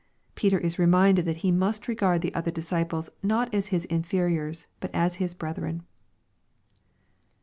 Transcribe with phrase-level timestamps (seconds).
[0.33, 4.89] Peter is reminded that he must regard the other disciples, not as his inferiors, but
[4.95, 5.83] as hia" brethren."